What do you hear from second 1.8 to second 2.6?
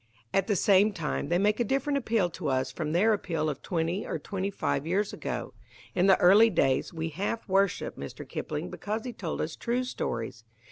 appeal to